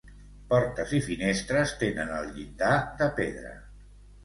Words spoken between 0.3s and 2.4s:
Portes i finestres tenen el